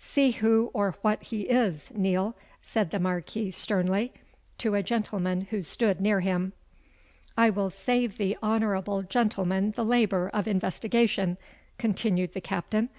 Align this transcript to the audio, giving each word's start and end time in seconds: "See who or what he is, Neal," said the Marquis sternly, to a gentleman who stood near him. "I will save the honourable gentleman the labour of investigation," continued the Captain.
"See 0.00 0.32
who 0.32 0.70
or 0.74 0.96
what 1.00 1.22
he 1.22 1.44
is, 1.44 1.88
Neal," 1.94 2.36
said 2.60 2.90
the 2.90 3.00
Marquis 3.00 3.52
sternly, 3.52 4.12
to 4.58 4.74
a 4.74 4.82
gentleman 4.82 5.46
who 5.48 5.62
stood 5.62 5.98
near 5.98 6.20
him. 6.20 6.52
"I 7.38 7.48
will 7.48 7.70
save 7.70 8.18
the 8.18 8.36
honourable 8.42 9.00
gentleman 9.00 9.70
the 9.76 9.86
labour 9.86 10.28
of 10.34 10.46
investigation," 10.46 11.38
continued 11.78 12.34
the 12.34 12.42
Captain. 12.42 12.90